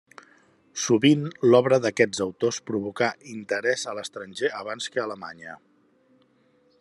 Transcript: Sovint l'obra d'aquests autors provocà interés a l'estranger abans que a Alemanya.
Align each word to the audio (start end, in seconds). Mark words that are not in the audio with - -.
Sovint 0.83 1.25
l'obra 1.49 1.77
d'aquests 1.83 2.23
autors 2.25 2.59
provocà 2.71 3.11
interés 3.35 3.85
a 3.91 3.95
l'estranger 3.99 4.51
abans 4.63 4.91
que 4.95 5.03
a 5.05 5.05
Alemanya. 5.07 5.55